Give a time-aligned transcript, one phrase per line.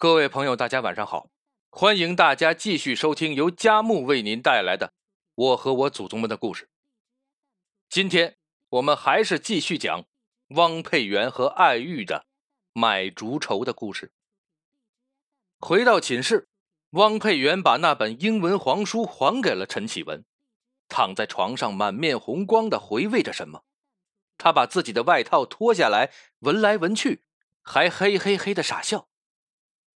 [0.00, 1.28] 各位朋友，大家晚上好！
[1.70, 4.86] 欢迎大家继续收听由佳木为您带来的
[5.34, 6.66] 《我和我祖宗们的故事》。
[7.90, 8.36] 今天
[8.68, 10.04] 我们还是继续讲
[10.50, 12.26] 汪佩元和爱玉的
[12.72, 14.12] 买竹筹的故事。
[15.58, 16.46] 回到寝室，
[16.90, 20.24] 汪佩元把那本英文黄书还给了陈启文，
[20.86, 23.64] 躺在床上满面红光的回味着什么。
[24.36, 27.24] 他把自己的外套脱下来，闻来闻去，
[27.64, 29.08] 还嘿嘿嘿的傻笑。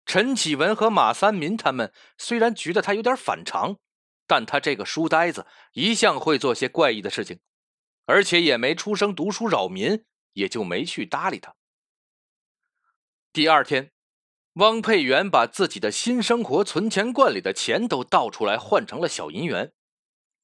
[0.09, 3.77] 陈启文和马三民他们虽然觉得他有点反常，
[4.25, 7.39] 但他这个书呆子一向会做些怪异的事情，
[8.07, 10.03] 而且也没出生读书扰民，
[10.33, 11.53] 也就没去搭理他。
[13.31, 13.91] 第二天，
[14.53, 19.73] 汪佩元把自己的新生活存钱罐里的钱都倒出来换成了小银元，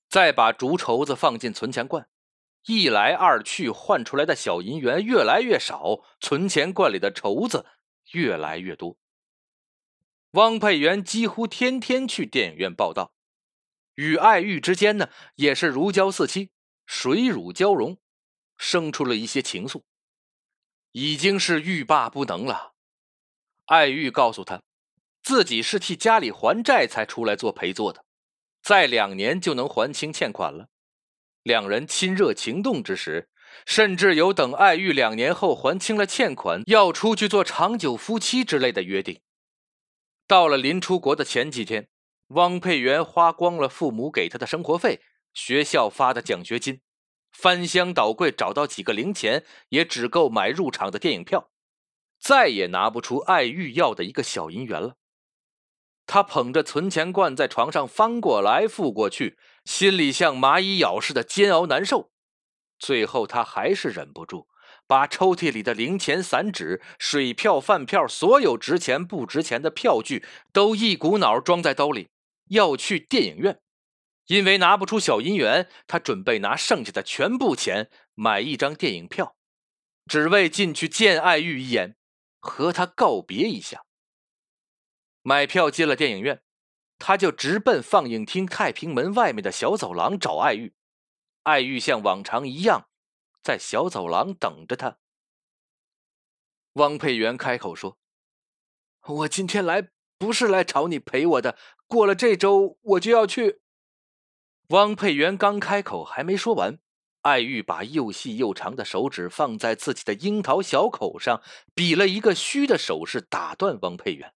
[0.08, 2.08] 再把竹筹子放进存钱罐。
[2.68, 7.66] 一来二去，换出来的小银元越来越少，存钱罐里的筹子
[8.12, 8.95] 越来越多。
[10.35, 13.14] 汪佩元几乎天天去电影院报道，
[13.95, 16.50] 与爱玉之间呢也是如胶似漆，
[16.86, 17.97] 水乳交融，
[18.58, 19.83] 生出了一些情愫，
[20.92, 22.73] 已经是欲罢不能了。
[23.67, 24.61] 爱玉告诉他，
[25.23, 28.03] 自己是替家里还债才出来做陪坐的，
[28.61, 30.67] 再两年就能还清欠款了。
[31.44, 33.30] 两人亲热情动之时，
[33.66, 39.22] 甚至有等爱玉两年后还清了欠款，要出去做长久夫妻之类的约定。
[40.28, 41.88] 到了临出国的前几天，
[42.30, 45.02] 汪佩元花光了父母给他的生活费、
[45.34, 46.82] 学校发的奖学金，
[47.32, 51.52] 翻箱倒柜找到几个零钱，也只够买入场的电影票，
[52.20, 54.95] 再也拿不出爱玉要的一个小银元了。
[56.08, 62.12] 他捧着存钱罐在床上翻过来覆过去，心里像蚂蚁咬似的煎熬难受。
[62.80, 64.48] 最后，他还是忍不住，
[64.88, 72.09] 把抽屉里的零钱、散纸、水票、饭票，所有值钱不值钱的票据都一股脑装在兜里，
[72.50, 73.59] 要去电影院。
[74.27, 79.36] 因为拿不出小银元，他准备拿剩下的全部钱买一张电影票，
[80.08, 81.95] 只为进去见爱玉一眼，
[82.39, 83.86] 和他告别一下。
[85.21, 86.42] 买票进了电影院，
[86.98, 90.73] 他就直奔放映厅太平门外面的小走廊找爱玉。
[91.43, 92.87] 爱玉像往常一样，
[93.45, 94.98] 在小走廊等着他。
[96.73, 98.00] 汪佩元开口说
[99.06, 101.55] ：“我今天来不是来找你陪我的，
[101.86, 103.61] 过了这周我就要去。”
[104.70, 106.80] 汪佩元刚开口还没说完，
[107.22, 111.44] 爱玉把又细又长的手指放在自己的樱桃小口上，
[111.76, 114.34] 比了一个虚的手势，打断汪佩元。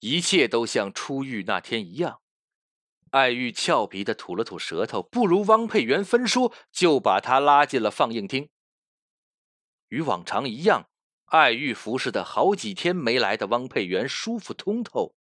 [0.00, 2.20] 一切都像出狱那天一样，
[3.16, 8.50] 爱玉俏皮的吐了吐舌头，不如汪佩元分说，就把他拉进了放映厅。
[9.88, 10.90] 与往常一样，
[11.24, 15.14] 爱玉服侍的好几天没来的汪佩元舒服通透。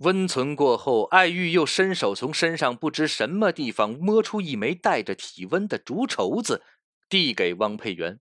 [0.00, 6.62] 温存过后，爱玉又伸手从身上不知什么地方摸出一枚带着体温的竹筹子，
[7.08, 8.20] 递给汪佩元，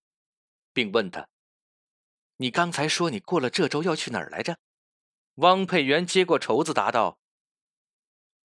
[0.71, 1.27] 并问他
[2.38, 4.57] ：“你刚才说你过了这周要去哪儿来着？”
[5.35, 7.19] 汪佩元接过绸子，答道：“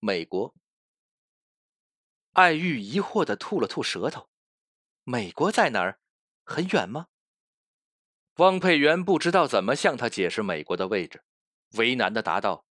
[0.00, 0.55] 美国。”
[2.33, 4.28] 艾玉疑惑的吐了吐舌头
[5.05, 6.00] ：“美国在哪儿？
[6.44, 7.06] 很远吗？”
[8.37, 11.22] 汪佩元不知道怎么向他解释美国的位置，
[11.72, 12.65] 为难的答道：“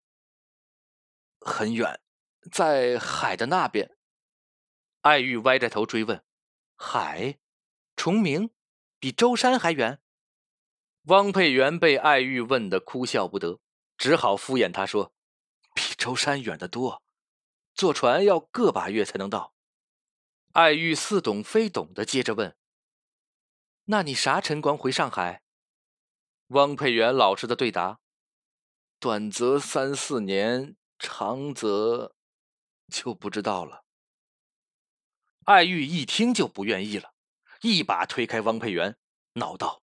[1.40, 2.00] 很远，
[2.52, 3.96] 在海的那边。”
[5.02, 6.24] 艾玉歪着头追问
[6.76, 7.38] ：“海？
[7.96, 8.50] 崇明？
[8.98, 10.00] 比舟山还远？”
[11.04, 13.60] 汪佩元被艾玉问得哭笑不得。
[13.96, 15.14] 只好敷衍他说
[15.74, 17.02] ：“比舟山远得多，
[17.76, 19.54] 坐船要个把月才能到。”
[20.52, 22.56] 爱玉似懂非懂的接着问
[23.84, 25.42] ：“那你啥辰光回上海？”
[26.48, 28.00] 汪佩元老实的对答
[28.98, 32.14] ：“短则三四年，长则
[32.88, 33.84] 就不知道了。”
[35.44, 37.12] 爱玉一听就不愿意了，
[37.60, 38.96] 一把推开汪佩元，
[39.34, 39.82] 恼道。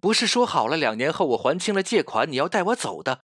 [0.00, 3.24] 不是说好了两年后我还清了借款，你要带我走的？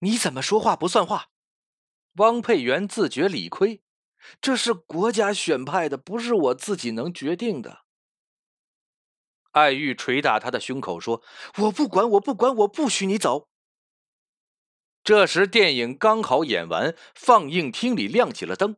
[0.00, 1.29] 你怎么说话不算话？
[2.14, 3.82] 汪佩元自觉理亏，
[4.40, 7.84] 这是国家选派的，不是我自己能决定的。
[9.52, 11.22] 爱玉捶打他的胸口说
[11.58, 13.48] ：“我不管，我不管，我不许你走。”
[15.02, 18.76] 这时电影刚好演完，放映厅里亮起了灯。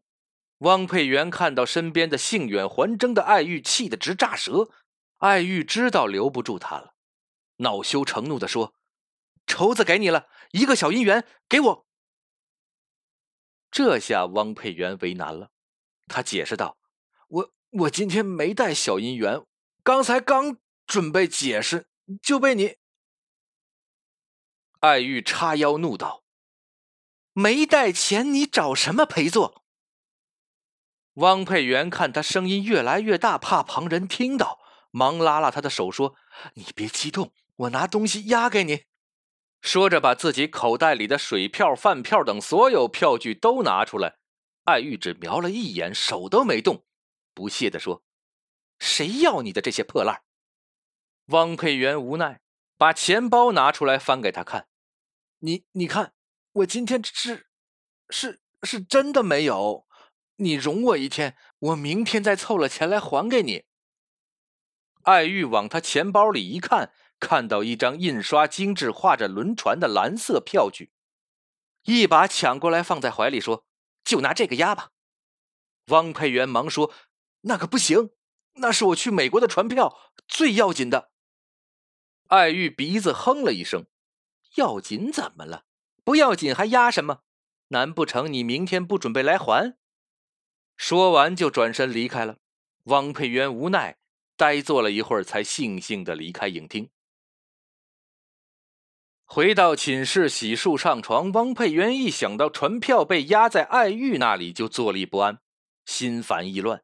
[0.58, 4.70] 汪佩元看到身边的性远还争的爱玉，气得直炸舌。
[5.18, 6.94] 爱玉知道留不住他了。
[7.56, 8.74] 恼羞成怒的说
[9.46, 11.86] ：“绸子给你了一个小银元，给我。”
[13.72, 15.50] 这下汪佩元为难了，
[16.06, 16.76] 他解释道
[17.26, 19.40] ：“我我今天没带小银元，
[19.82, 21.86] 刚才刚准备解释，
[22.22, 22.76] 就被你。”
[24.80, 26.22] 艾玉叉腰怒道
[27.32, 29.64] ：“没带钱，你找什么陪坐？”
[31.14, 34.58] 汪佩元看他声音越来越大，怕旁人听到，
[34.90, 36.14] 忙拉拉他的手说
[36.54, 38.84] ：“你别激动，我拿东西押给你。”
[39.62, 44.18] 说着，把自己口袋里的水票、饭票等所有票据都拿出来。
[44.64, 46.84] 艾玉只瞄了一眼，手都没动，
[47.32, 48.02] 不屑地说
[48.80, 50.22] ：“谁要你的这些破烂？”
[51.26, 52.40] 汪佩元无奈，
[52.76, 54.66] 把钱包拿出来翻给他看
[55.38, 56.12] ：“你你看，
[56.54, 57.46] 我今天是
[58.10, 59.86] 是是真的没有。
[60.36, 63.64] 你容我一天，我明天再凑了钱来还给你。”
[65.04, 66.92] 艾玉往他钱包里一看。
[67.22, 70.90] 看到一张印刷精致、画着轮船的蓝色票据，
[71.84, 73.64] 一把抢过来放在怀里，说
[74.02, 74.90] ：“就拿这个押吧。”
[75.86, 76.92] 汪佩元忙说
[77.42, 78.10] ：“那可不行，
[78.54, 79.96] 那是我去美国的船票，
[80.26, 81.12] 最要紧的。”
[82.26, 83.86] 艾玉鼻子哼了一声
[84.56, 85.64] ：“要紧怎么了？
[86.02, 87.20] 不要紧还押什么？
[87.68, 89.76] 难不成你明天不准备来还？”
[90.76, 92.38] 说完就转身离开了。
[92.86, 93.98] 汪佩元无奈，
[94.36, 96.90] 呆坐了一会儿，才悻悻的离开影厅。
[99.34, 105.38] 回到寝室洗漱上床，汪佩元一想到船票被压在艾玉那里，就坐立不安，
[105.86, 106.82] 心烦意乱，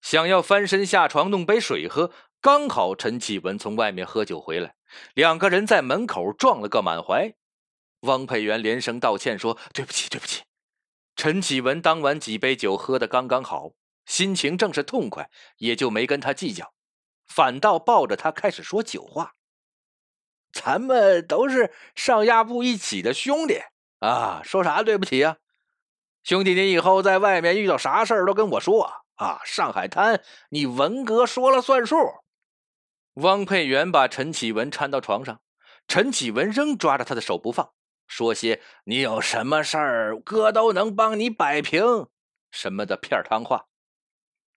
[0.00, 2.10] 想要翻身下床弄杯水喝。
[2.40, 4.74] 刚好陈启文从外面喝酒回来，
[5.12, 7.34] 两个人在门口撞了个满怀。
[8.00, 10.44] 汪佩元连声道歉说：“对不起，对不起。”
[11.14, 13.72] 陈启文当晚几杯酒喝得刚刚好，
[14.06, 16.72] 心情正是痛快，也就没跟他计较，
[17.26, 19.34] 反倒抱着他开始说酒话。
[20.52, 23.60] 咱们都是上下铺一起的兄弟
[24.00, 25.36] 啊，说啥对不起呀？
[26.22, 29.40] 兄弟，你以后在外面遇到啥事儿都跟我说啊！
[29.44, 31.96] 上海滩，你文哥说了算数。
[33.14, 35.40] 汪佩元把陈启文搀到床上，
[35.88, 37.72] 陈启文仍抓着他的手不放，
[38.06, 42.08] 说些“你有什么事儿，哥都能帮你摆平”
[42.50, 43.66] 什么的片汤话。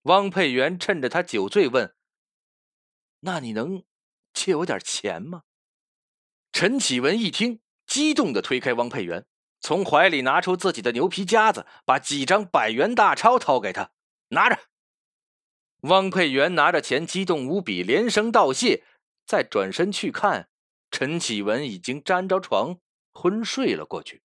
[0.03, 1.95] 汪佩元趁着他酒醉问
[3.21, 3.83] ：“那你能
[4.33, 5.43] 借我点钱吗？”
[6.53, 9.25] 陈启文一听，激动地推开汪佩元，
[9.59, 13.89] 从怀里拿出自己的牛皮夹子，把几张百元大钞掏给他，
[14.29, 14.59] 拿着。
[15.81, 18.83] 汪佩元拿着钱，激动无比，连声道谢，
[19.25, 20.47] 再转身去看，
[20.91, 22.77] 陈启文已经沾着床
[23.11, 24.21] 昏睡了过去。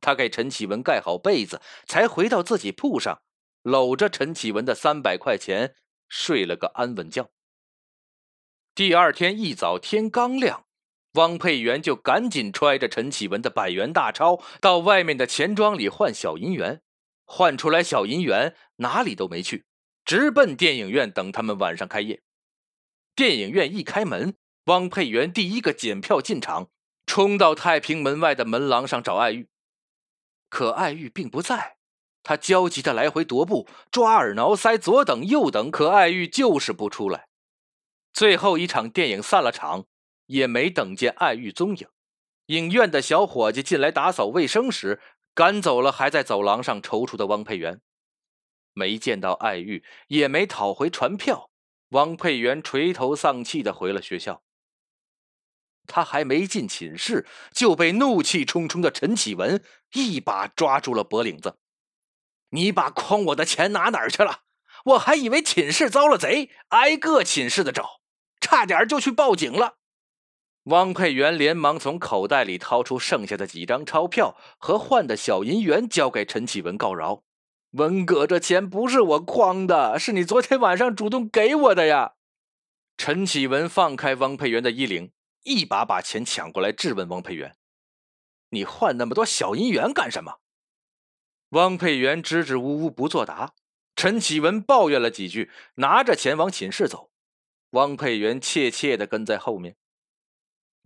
[0.00, 3.20] 他给陈启文盖好被子，才回到自己铺上，
[3.62, 5.74] 搂着陈启文的三百块钱，
[6.08, 7.28] 睡了个安稳觉。
[8.76, 10.65] 第二天一早，天刚亮。
[11.16, 16.82] 汪佩元就赶紧揣着陈启文的百元大钞到外面的钱庄里换小银元，
[17.24, 19.66] 换出来小银元哪里都没去，
[20.04, 22.22] 直奔电影院等他们晚上开业。
[23.14, 24.36] 电影院一开门，
[24.66, 26.68] 汪佩元第一个检票进场，
[27.06, 29.48] 冲到太平门外的门廊上找艾玉，
[30.48, 31.78] 可艾玉并不在，
[32.22, 37.28] 他焦急的来回踱步，抓耳挠腮，左等右等，可艾玉就是不出来。
[38.12, 39.86] 最后一场电影散了场。
[40.26, 41.88] 也没等见艾玉踪影，
[42.46, 45.00] 影院的小伙计进来打扫卫生时，
[45.34, 47.80] 赶走了还在走廊上踌躇的汪佩元。
[48.72, 51.50] 没见到艾玉，也没讨回船票，
[51.90, 54.42] 汪佩元垂头丧气的回了学校。
[55.86, 59.62] 他还没进寝室，就被怒气冲冲的陈启文
[59.92, 61.58] 一把抓住了脖领子
[62.50, 64.40] ：“你把诓我的钱拿哪儿去了？
[64.84, 68.00] 我还以为寝室遭了贼，挨个寝室的找，
[68.40, 69.75] 差点就去报警了。”
[70.66, 77.22] 汪佩元连忙从口袋里掏出剩下的几张钞票和换的小银元，交给陈启文告饶
[77.72, 82.14] ：“文哥，这钱不是我诓的，是你昨天晚上主动给我的呀。”
[82.98, 85.12] 陈启文放开汪佩元的衣领，
[85.44, 87.54] 一把把钱抢过来，质问汪佩元
[88.50, 90.40] ：“你换那么多小银元干什么？”
[91.50, 93.54] 汪佩元支支吾吾不作答。
[93.94, 97.12] 陈启文抱怨了几句，拿着钱往寝室走。
[97.70, 99.76] 汪佩元怯怯地跟在后面。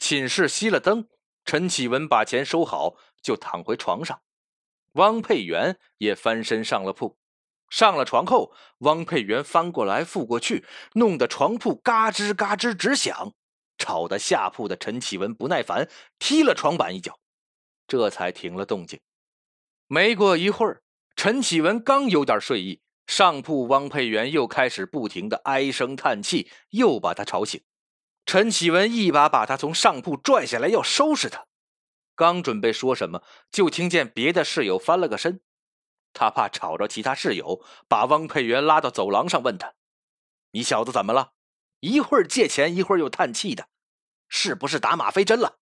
[0.01, 1.07] 寝室熄了灯，
[1.45, 4.23] 陈启文把钱收好，就躺回床上。
[4.95, 7.19] 汪佩元也翻身上了铺。
[7.69, 10.65] 上了床后，汪佩元翻过来覆过去，
[10.95, 13.35] 弄得床铺嘎吱嘎吱直响，
[13.77, 15.89] 吵得下铺的陈启文不耐烦，
[16.19, 17.21] 踢了床板一脚，
[17.87, 18.99] 这才停了动静。
[19.87, 20.83] 没过一会儿，
[21.15, 27.63] 陈启文刚有点睡意，上铺汪佩元又开始不停的唉声叹气，又把他吵醒。
[28.25, 31.47] 陈启文一把把他从上铺拽下来，要收拾他。
[32.15, 35.41] 刚准备说什么，就听见别的室友翻了个身。
[36.13, 39.75] 他怕吵着其他室友，把汪佩元拉到走廊上，问他
[40.53, 41.33] ：“你小子怎么了？
[41.81, 43.69] 一会儿借钱，一会儿又叹气的。
[44.29, 45.59] 是不是打吗啡针了？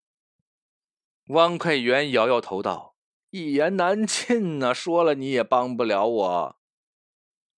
[1.28, 2.96] 汪佩元摇摇头道
[3.30, 6.60] ：“一言难尽呐，说了你也帮不了我。”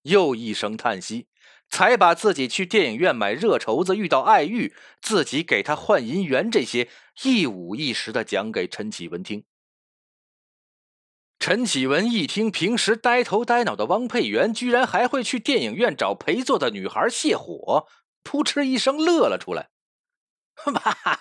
[0.02, 1.28] 又一声叹息，
[1.71, 6.89] 才把自己去电影院买热绸子遇到爱玉，自己给他换银元这些
[7.23, 9.45] 一五一十的讲给陈启文听。
[11.39, 17.87] 陈启文一听，平时呆头呆脑的汪佩元，居然还会去电影院找陪坐的女孩泄火，
[18.23, 19.71] 扑哧一声乐了出来。
[20.57, 21.21] 哈哈，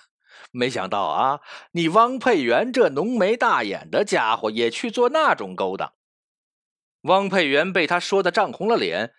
[0.52, 1.40] 没想到啊，
[1.72, 5.94] 你汪佩元这浓眉大眼的家伙也去做那种勾当。
[7.04, 9.14] 汪佩元被他说的涨红了脸。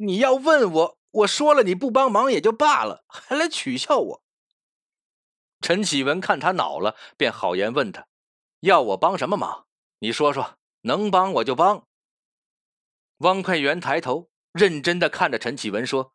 [0.00, 4.22] 你要问我，我说了你不帮忙也就罢了，还来取笑我。
[5.60, 8.06] 陈启文看他恼了，便好言问他：
[8.60, 9.66] 要我帮什么忙？
[9.98, 11.88] 你说说，能帮我就帮。
[13.18, 16.14] 汪佩元抬头，认真的看着陈启文说：“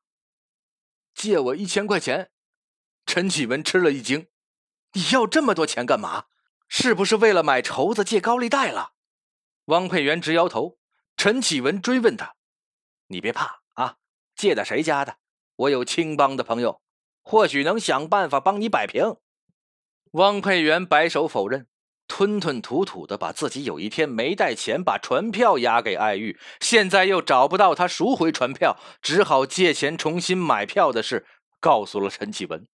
[1.14, 2.32] 借我一千块钱。”
[3.06, 4.30] 陈启文吃了一惊
[4.94, 6.28] ：“你要这么多钱干嘛？
[6.70, 8.94] 是不是为了买绸子借高利贷了？”
[9.66, 10.80] 汪佩元直摇头。
[11.18, 12.36] 陈启文追问他
[13.08, 13.63] ：“你别怕，
[14.36, 15.18] 借的谁家的？
[15.56, 16.82] 我有青帮的朋友，
[17.22, 19.16] 或许能想办法帮你摆平。”
[20.12, 21.68] 汪佩元摆手否认。
[22.06, 31.26] 吞吞吐吐的把自己有一天没带钱把船票押给爱玉，现在又找不到他赎回船票，只好借钱重新买票的事
[31.60, 32.68] 告诉了陈启文。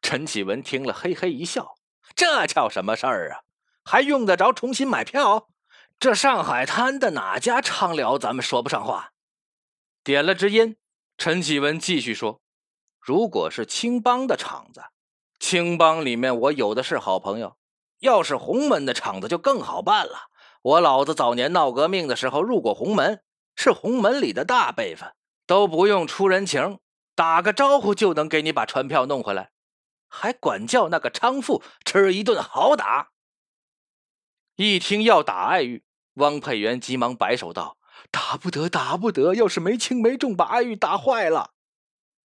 [0.00, 1.74] 陈启文听了，嘿嘿一笑
[2.16, 3.44] ：“这叫什么事儿啊？
[3.84, 5.48] 还用得着重新买票？
[6.00, 9.12] 这上海滩的哪家昌辽咱们说不上话？”
[10.08, 10.74] 点了支烟，
[11.18, 12.40] 陈启文继续说
[12.98, 14.80] ：“如果是青帮的场子，
[15.38, 17.58] 青帮里面我有的是好朋友。”
[18.00, 20.30] 要是洪门的场子就更好办了。
[20.62, 23.22] 我老子早年闹革命的时候入过洪门，
[23.54, 25.12] 是洪门里的大辈分，
[25.46, 26.78] 都不用出人情，
[27.14, 29.50] 打个招呼就能给你把船票弄回来，
[30.08, 33.10] 还管教那个娼妇吃一顿好打。
[34.56, 35.84] 一听要打爱玉，
[36.14, 37.76] 汪佩元急忙摆手道
[38.10, 39.34] ：“打不得，打不得！
[39.34, 41.52] 要是没轻没重，把阿玉打坏了。”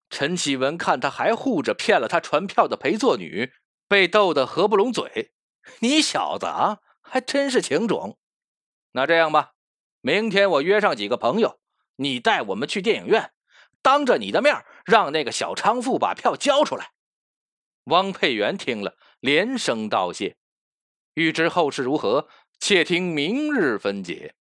[0.09, 3.51] 陈启文看他还护着骗了他船票的陪坐女，
[3.87, 5.31] 被逗得合不拢嘴。
[5.79, 8.17] 你小子啊，还真是情种。
[8.91, 9.53] 那这样吧，
[10.01, 11.59] 明天我约上几个朋友，
[11.95, 13.31] 你带我们去电影院，
[13.81, 16.91] 当着你的面让那个小娼妇把票交出来。
[17.85, 20.37] 汪佩元听了，连声道谢。
[21.15, 22.27] 欲知后事如何，
[22.59, 24.35] 且听明日分解。